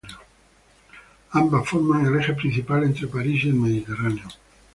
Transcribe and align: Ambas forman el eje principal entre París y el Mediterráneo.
Ambas 1.29 1.69
forman 1.69 2.07
el 2.07 2.19
eje 2.19 2.33
principal 2.33 2.85
entre 2.85 3.05
París 3.05 3.43
y 3.43 3.49
el 3.49 3.53
Mediterráneo. 3.53 4.25